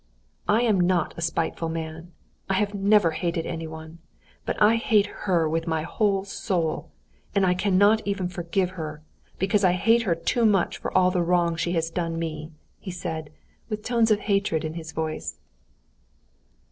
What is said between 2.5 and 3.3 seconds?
have never